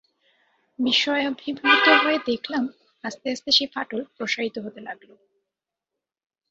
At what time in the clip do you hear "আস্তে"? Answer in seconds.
3.03-3.25, 3.31-3.49